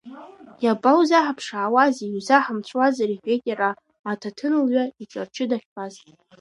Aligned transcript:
Иабаузаҳԥшаауеи, 0.63 1.93
иузаҳамцәуазар,— 2.13 3.09
иҳәеит 3.11 3.43
иара, 3.51 3.69
аҭаҭын 4.11 4.53
лҩа 4.65 4.83
иҿарчы 5.01 5.45
дахьтәаз. 5.49 5.93